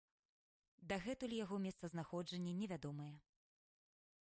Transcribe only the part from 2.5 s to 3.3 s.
невядомае.